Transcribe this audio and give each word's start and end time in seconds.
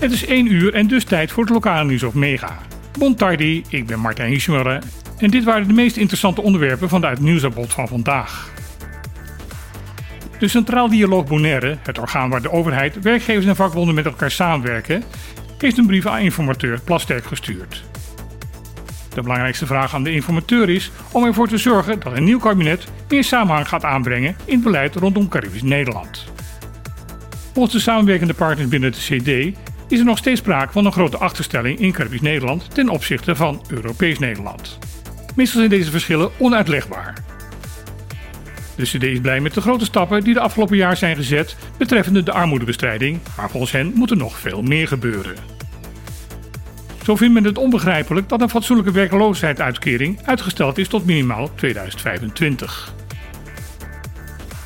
Het 0.00 0.12
is 0.12 0.26
1 0.26 0.52
uur 0.52 0.74
en 0.74 0.86
dus 0.86 1.04
tijd 1.04 1.30
voor 1.30 1.42
het 1.44 1.52
lokale 1.52 1.88
nieuws 1.88 2.02
op 2.02 2.14
Mega. 2.14 2.58
Bon 2.98 3.14
tardi, 3.14 3.64
ik 3.68 3.86
ben 3.86 4.00
Martijn 4.00 4.30
Hiesmuller 4.30 4.82
en 5.18 5.30
dit 5.30 5.44
waren 5.44 5.66
de 5.66 5.72
meest 5.72 5.96
interessante 5.96 6.42
onderwerpen 6.42 6.88
van 6.88 7.04
het 7.04 7.72
van 7.72 7.88
vandaag. 7.88 8.50
De 10.38 10.48
Centraal 10.48 10.88
Dialoog 10.88 11.26
Bonaire, 11.26 11.78
het 11.82 11.98
orgaan 11.98 12.30
waar 12.30 12.42
de 12.42 12.50
overheid, 12.50 13.00
werkgevers 13.02 13.46
en 13.46 13.56
vakbonden 13.56 13.94
met 13.94 14.04
elkaar 14.04 14.30
samenwerken, 14.30 15.04
heeft 15.58 15.78
een 15.78 15.86
brief 15.86 16.06
aan 16.06 16.20
informateur 16.20 16.80
Plasterk 16.80 17.24
gestuurd. 17.24 17.84
De 19.14 19.22
belangrijkste 19.22 19.66
vraag 19.66 19.94
aan 19.94 20.02
de 20.02 20.12
informateur 20.12 20.68
is 20.68 20.90
om 21.12 21.24
ervoor 21.24 21.48
te 21.48 21.58
zorgen 21.58 22.00
dat 22.00 22.16
een 22.16 22.24
nieuw 22.24 22.38
kabinet 22.38 22.86
meer 23.08 23.24
samenhang 23.24 23.68
gaat 23.68 23.84
aanbrengen 23.84 24.36
in 24.44 24.54
het 24.54 24.62
beleid 24.64 24.94
rondom 24.94 25.28
Caribisch 25.28 25.62
Nederland. 25.62 26.32
Volgens 27.60 27.84
de 27.84 27.90
samenwerkende 27.90 28.34
partners 28.34 28.68
binnen 28.68 28.92
de 28.92 28.98
CD 28.98 29.58
is 29.88 29.98
er 29.98 30.04
nog 30.04 30.18
steeds 30.18 30.40
sprake 30.40 30.72
van 30.72 30.86
een 30.86 30.92
grote 30.92 31.16
achterstelling 31.16 31.78
in 31.78 31.92
Caribisch 31.92 32.20
Nederland 32.20 32.74
ten 32.74 32.88
opzichte 32.88 33.36
van 33.36 33.62
Europees 33.68 34.18
Nederland. 34.18 34.78
Meestal 35.34 35.58
zijn 35.58 35.70
deze 35.70 35.90
verschillen 35.90 36.30
onuitlegbaar. 36.38 37.14
De 38.76 38.82
CD 38.82 39.02
is 39.02 39.20
blij 39.20 39.40
met 39.40 39.54
de 39.54 39.60
grote 39.60 39.84
stappen 39.84 40.24
die 40.24 40.34
de 40.34 40.40
afgelopen 40.40 40.76
jaar 40.76 40.96
zijn 40.96 41.16
gezet 41.16 41.56
betreffende 41.78 42.22
de 42.22 42.32
armoedebestrijding, 42.32 43.18
maar 43.36 43.50
volgens 43.50 43.72
hen 43.72 43.92
moet 43.94 44.10
er 44.10 44.16
nog 44.16 44.38
veel 44.38 44.62
meer 44.62 44.88
gebeuren. 44.88 45.36
Zo 47.02 47.16
vindt 47.16 47.34
men 47.34 47.44
het 47.44 47.58
onbegrijpelijk 47.58 48.28
dat 48.28 48.40
een 48.40 48.50
fatsoenlijke 48.50 48.92
werkloosheidsuitkering 48.92 50.18
uitgesteld 50.24 50.78
is 50.78 50.88
tot 50.88 51.06
minimaal 51.06 51.54
2025. 51.54 52.94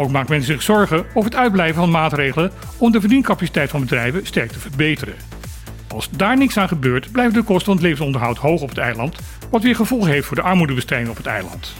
Ook 0.00 0.10
maakt 0.10 0.28
men 0.28 0.42
zich 0.42 0.62
zorgen 0.62 1.04
over 1.14 1.30
het 1.30 1.40
uitblijven 1.40 1.80
van 1.80 1.90
maatregelen 1.90 2.52
om 2.76 2.92
de 2.92 3.00
verdiencapaciteit 3.00 3.70
van 3.70 3.80
bedrijven 3.80 4.26
sterk 4.26 4.50
te 4.52 4.58
verbeteren. 4.58 5.14
Als 5.88 6.10
daar 6.10 6.36
niks 6.36 6.56
aan 6.56 6.68
gebeurt, 6.68 7.12
blijven 7.12 7.34
de 7.34 7.42
kosten 7.42 7.64
van 7.64 7.74
het 7.74 7.82
levensonderhoud 7.82 8.36
hoog 8.36 8.62
op 8.62 8.68
het 8.68 8.78
eiland, 8.78 9.18
wat 9.50 9.62
weer 9.62 9.74
gevolgen 9.74 10.10
heeft 10.10 10.26
voor 10.26 10.36
de 10.36 10.42
armoedebestrijding 10.42 11.10
op 11.10 11.16
het 11.16 11.26
eiland. 11.26 11.72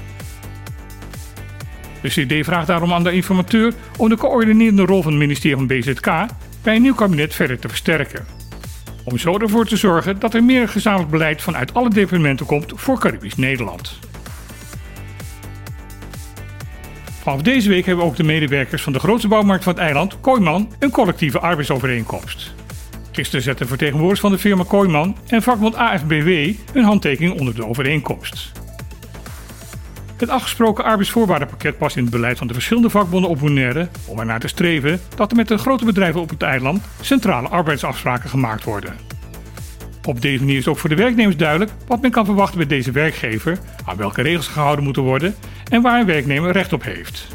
De 2.02 2.08
CD 2.08 2.44
vraagt 2.44 2.66
daarom 2.66 2.92
aan 2.92 3.04
de 3.04 3.12
informateur 3.12 3.72
om 3.96 4.08
de 4.08 4.16
coördinerende 4.16 4.84
rol 4.84 5.02
van 5.02 5.12
het 5.12 5.20
ministerie 5.20 5.56
van 5.56 5.66
BZK 5.66 6.06
bij 6.62 6.76
een 6.76 6.82
nieuw 6.82 6.94
kabinet 6.94 7.34
verder 7.34 7.58
te 7.58 7.68
versterken. 7.68 8.26
Om 9.04 9.18
zo 9.18 9.38
ervoor 9.38 9.66
te 9.66 9.76
zorgen 9.76 10.18
dat 10.18 10.34
er 10.34 10.44
meer 10.44 10.68
gezamenlijk 10.68 11.10
beleid 11.10 11.42
vanuit 11.42 11.74
alle 11.74 11.90
departementen 11.90 12.46
komt 12.46 12.72
voor 12.74 12.98
Caribisch 12.98 13.36
Nederland. 13.36 14.09
Vanaf 17.20 17.42
deze 17.42 17.68
week 17.68 17.86
hebben 17.86 18.04
ook 18.04 18.16
de 18.16 18.22
medewerkers 18.22 18.82
van 18.82 18.92
de 18.92 18.98
grootste 18.98 19.28
bouwmarkt 19.28 19.64
van 19.64 19.72
het 19.72 19.82
eiland, 19.82 20.20
Kooiman, 20.20 20.72
een 20.78 20.90
collectieve 20.90 21.38
arbeidsovereenkomst. 21.38 22.54
Gisteren 23.12 23.42
zetten 23.42 23.66
vertegenwoordigers 23.66 24.20
van 24.20 24.30
de 24.30 24.38
firma 24.38 24.64
Kooiman 24.68 25.16
en 25.26 25.42
vakbond 25.42 25.74
AFBW 25.74 26.28
hun 26.72 26.84
handtekening 26.84 27.38
onder 27.38 27.54
de 27.54 27.66
overeenkomst. 27.66 28.52
Het 30.16 30.28
afgesproken 30.28 30.84
arbeidsvoorwaardenpakket 30.84 31.78
past 31.78 31.96
in 31.96 32.02
het 32.02 32.12
beleid 32.12 32.38
van 32.38 32.46
de 32.46 32.54
verschillende 32.54 32.90
vakbonden 32.90 33.30
op 33.30 33.38
Bonaire 33.38 33.88
om 34.06 34.18
ernaar 34.18 34.40
te 34.40 34.48
streven 34.48 35.00
dat 35.16 35.30
er 35.30 35.36
met 35.36 35.48
de 35.48 35.58
grote 35.58 35.84
bedrijven 35.84 36.20
op 36.20 36.28
het 36.28 36.42
eiland 36.42 36.82
centrale 37.00 37.48
arbeidsafspraken 37.48 38.30
gemaakt 38.30 38.64
worden. 38.64 38.94
Op 40.04 40.20
deze 40.20 40.38
manier 40.38 40.58
is 40.58 40.68
ook 40.68 40.78
voor 40.78 40.88
de 40.88 40.94
werknemers 40.94 41.36
duidelijk 41.36 41.70
wat 41.86 42.00
men 42.00 42.10
kan 42.10 42.24
verwachten 42.24 42.58
bij 42.58 42.66
deze 42.66 42.90
werkgever, 42.90 43.58
aan 43.84 43.96
welke 43.96 44.22
regels 44.22 44.48
gehouden 44.48 44.84
moeten 44.84 45.02
worden 45.02 45.34
en 45.70 45.82
waar 45.82 46.00
een 46.00 46.06
werknemer 46.06 46.52
recht 46.52 46.72
op 46.72 46.82
heeft. 46.82 47.26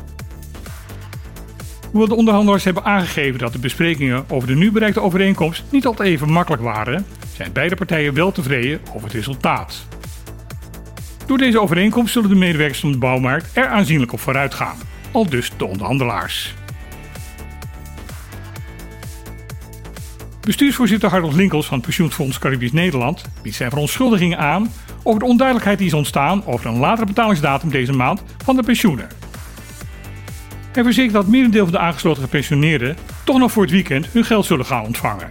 Hoewel 1.91 2.07
de 2.07 2.15
onderhandelaars 2.15 2.63
hebben 2.63 2.83
aangegeven 2.83 3.39
dat 3.39 3.53
de 3.53 3.59
besprekingen 3.59 4.25
over 4.29 4.47
de 4.47 4.55
nu 4.55 4.71
bereikte 4.71 5.01
overeenkomst 5.01 5.63
niet 5.69 5.85
altijd 5.85 6.09
even 6.09 6.31
makkelijk 6.31 6.63
waren, 6.63 7.05
zijn 7.35 7.51
beide 7.51 7.75
partijen 7.75 8.13
wel 8.13 8.31
tevreden 8.31 8.79
over 8.89 9.03
het 9.03 9.13
resultaat. 9.13 9.87
Door 11.25 11.37
deze 11.37 11.61
overeenkomst 11.61 12.13
zullen 12.13 12.29
de 12.29 12.35
medewerkers 12.35 12.79
van 12.79 12.91
de 12.91 12.97
bouwmarkt 12.97 13.49
er 13.53 13.67
aanzienlijk 13.67 14.13
op 14.13 14.19
vooruit 14.19 14.53
gaan, 14.53 14.77
al 15.11 15.29
dus 15.29 15.51
de 15.57 15.65
onderhandelaars. 15.65 16.53
Bestuursvoorzitter 20.45 21.09
Harold 21.09 21.33
Linkels 21.33 21.65
van 21.65 21.75
het 21.77 21.85
Pensioenfonds 21.85 22.39
Caribisch 22.39 22.71
Nederland 22.71 23.21
biedt 23.41 23.55
zijn 23.55 23.69
verontschuldigingen 23.69 24.37
aan 24.37 24.71
over 25.03 25.19
de 25.19 25.25
onduidelijkheid 25.25 25.77
die 25.77 25.87
is 25.87 25.93
ontstaan 25.93 26.45
over 26.45 26.65
een 26.65 26.77
latere 26.77 27.05
betalingsdatum 27.05 27.69
deze 27.69 27.91
maand 27.91 28.23
van 28.43 28.55
de 28.55 28.63
pensioenen. 28.63 29.07
Hij 30.71 30.83
verzekert 30.83 31.13
dat 31.13 31.27
merendeel 31.27 31.63
van 31.63 31.73
de 31.73 31.79
aangesloten 31.79 32.23
gepensioneerden 32.23 32.97
toch 33.23 33.37
nog 33.37 33.51
voor 33.51 33.63
het 33.63 33.71
weekend 33.71 34.07
hun 34.07 34.25
geld 34.25 34.45
zullen 34.45 34.65
gaan 34.65 34.85
ontvangen. 34.85 35.29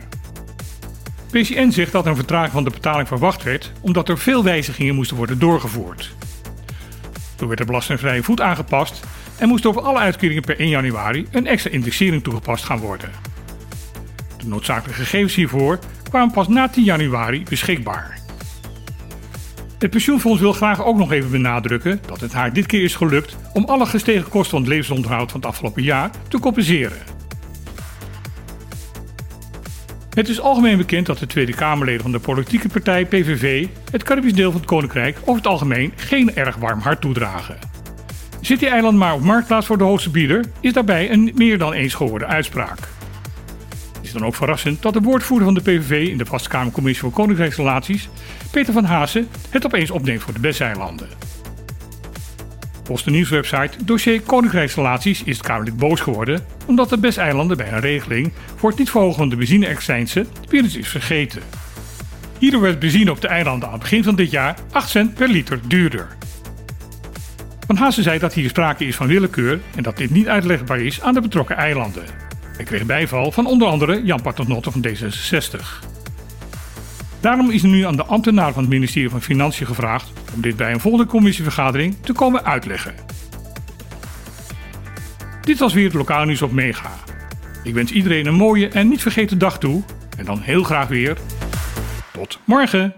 PCN 1.30 1.70
zegt 1.70 1.92
dat 1.92 2.06
een 2.06 2.16
vertraging 2.16 2.52
van 2.52 2.64
de 2.64 2.70
betaling 2.70 3.08
verwacht 3.08 3.42
werd 3.42 3.72
omdat 3.80 4.08
er 4.08 4.18
veel 4.18 4.44
wijzigingen 4.44 4.94
moesten 4.94 5.16
worden 5.16 5.38
doorgevoerd. 5.38 6.14
Toen 7.36 7.48
werd 7.48 7.60
de 7.60 7.66
belastingvrije 7.66 8.22
voet 8.22 8.40
aangepast 8.40 9.04
en 9.38 9.48
moest 9.48 9.66
over 9.66 9.82
alle 9.82 9.98
uitkeringen 9.98 10.42
per 10.42 10.58
1 10.58 10.68
januari 10.68 11.26
een 11.30 11.46
extra 11.46 11.70
indexering 11.70 12.22
toegepast 12.22 12.64
gaan 12.64 12.78
worden. 12.78 13.33
De 14.44 14.50
noodzakelijke 14.50 15.02
gegevens 15.02 15.34
hiervoor 15.34 15.78
kwamen 16.08 16.34
pas 16.34 16.48
na 16.48 16.68
10 16.68 16.84
januari 16.84 17.42
beschikbaar. 17.48 18.18
Het 19.78 19.90
pensioenfonds 19.90 20.40
wil 20.40 20.52
graag 20.52 20.84
ook 20.84 20.96
nog 20.96 21.12
even 21.12 21.30
benadrukken 21.30 22.00
dat 22.06 22.20
het 22.20 22.32
haar 22.32 22.52
dit 22.52 22.66
keer 22.66 22.82
is 22.82 22.94
gelukt 22.94 23.36
om 23.52 23.64
alle 23.64 23.86
gestegen 23.86 24.28
kosten 24.28 24.50
van 24.50 24.60
het 24.60 24.68
levensonderhoud 24.68 25.30
van 25.30 25.40
het 25.40 25.48
afgelopen 25.48 25.82
jaar 25.82 26.10
te 26.28 26.38
compenseren. 26.38 26.98
Het 30.10 30.28
is 30.28 30.40
algemeen 30.40 30.76
bekend 30.76 31.06
dat 31.06 31.18
de 31.18 31.26
Tweede 31.26 31.54
Kamerleden 31.54 32.02
van 32.02 32.12
de 32.12 32.18
politieke 32.18 32.68
partij 32.68 33.06
PVV 33.06 33.66
het 33.90 34.02
Caribisch 34.02 34.34
deel 34.34 34.50
van 34.50 34.60
het 34.60 34.68
Koninkrijk 34.68 35.18
over 35.20 35.36
het 35.36 35.46
algemeen 35.46 35.92
geen 35.96 36.34
erg 36.34 36.56
warm 36.56 36.80
hart 36.80 37.00
toedragen. 37.00 37.58
Zit 38.40 38.58
die 38.58 38.68
eiland 38.68 38.98
maar 38.98 39.14
op 39.14 39.20
marktplaats 39.20 39.66
voor 39.66 39.78
de 39.78 39.84
hoogste 39.84 40.10
bieder, 40.10 40.44
is 40.60 40.72
daarbij 40.72 41.10
een 41.10 41.32
meer 41.34 41.58
dan 41.58 41.72
eens 41.72 41.94
gehoorde 41.94 42.26
uitspraak. 42.26 42.93
Dan 44.14 44.24
ook 44.24 44.34
verrassend 44.34 44.82
dat 44.82 44.92
de 44.92 45.00
woordvoerder 45.00 45.44
van 45.44 45.54
de 45.54 45.60
PVV 45.60 46.08
in 46.08 46.18
de 46.18 46.26
Vaste 46.26 46.48
Kamercommissie 46.48 47.02
voor 47.02 47.12
Koninkrijksrelaties, 47.12 48.08
Peter 48.50 48.72
van 48.72 48.84
Haasen, 48.84 49.28
het 49.50 49.64
opeens 49.64 49.90
opneemt 49.90 50.22
voor 50.22 50.32
de 50.32 50.40
Besseilanden. 50.40 51.08
Volgens 52.84 53.06
de 53.06 53.10
nieuwswebsite 53.10 53.84
Dossier 53.84 54.20
Koninkrijksrelaties 54.20 55.22
is 55.22 55.36
het 55.36 55.46
Kamerlid 55.46 55.76
boos 55.76 56.00
geworden 56.00 56.46
omdat 56.66 56.88
de 56.88 56.98
Besteilanden 56.98 57.56
bij 57.56 57.72
een 57.72 57.80
regeling 57.80 58.32
voor 58.56 58.70
het 58.70 58.78
niet 58.78 58.90
verhogen 58.90 59.16
van 59.16 59.28
de 59.28 59.36
benzine-excijnsen 59.36 60.26
weer 60.48 60.62
eens 60.62 60.76
is 60.76 60.88
vergeten. 60.88 61.42
Hierdoor 62.38 62.60
werd 62.60 62.78
benzine 62.78 63.10
op 63.10 63.20
de 63.20 63.28
eilanden 63.28 63.66
aan 63.68 63.74
het 63.74 63.82
begin 63.82 64.04
van 64.04 64.16
dit 64.16 64.30
jaar 64.30 64.56
8 64.70 64.88
cent 64.88 65.14
per 65.14 65.28
liter 65.28 65.60
duurder. 65.68 66.16
Van 67.66 67.76
Haase 67.76 68.02
zei 68.02 68.18
dat 68.18 68.32
hier 68.32 68.48
sprake 68.48 68.86
is 68.86 68.96
van 68.96 69.06
willekeur 69.06 69.60
en 69.76 69.82
dat 69.82 69.96
dit 69.96 70.10
niet 70.10 70.28
uitlegbaar 70.28 70.80
is 70.80 71.00
aan 71.00 71.14
de 71.14 71.20
betrokken 71.20 71.56
eilanden. 71.56 72.23
Hij 72.56 72.64
kreeg 72.64 72.86
bijval 72.86 73.32
van 73.32 73.46
onder 73.46 73.68
andere 73.68 74.04
Jan 74.04 74.22
Paternotte 74.22 74.70
van 74.70 74.86
D66. 74.86 75.86
Daarom 77.20 77.50
is 77.50 77.62
nu 77.62 77.82
aan 77.82 77.96
de 77.96 78.04
ambtenaar 78.04 78.52
van 78.52 78.62
het 78.62 78.72
ministerie 78.72 79.10
van 79.10 79.22
Financiën 79.22 79.66
gevraagd 79.66 80.12
om 80.34 80.40
dit 80.40 80.56
bij 80.56 80.72
een 80.72 80.80
volgende 80.80 81.06
commissievergadering 81.06 81.96
te 82.00 82.12
komen 82.12 82.44
uitleggen. 82.44 82.94
Dit 85.40 85.58
was 85.58 85.72
weer 85.72 85.84
het 85.84 85.94
lokale 85.94 86.26
nieuws 86.26 86.42
op 86.42 86.52
Mega. 86.52 86.90
Ik 87.62 87.74
wens 87.74 87.92
iedereen 87.92 88.26
een 88.26 88.34
mooie 88.34 88.68
en 88.68 88.88
niet 88.88 89.02
vergeten 89.02 89.38
dag 89.38 89.58
toe 89.58 89.82
en 90.16 90.24
dan 90.24 90.40
heel 90.40 90.62
graag 90.62 90.88
weer 90.88 91.16
tot 92.12 92.38
morgen. 92.44 92.94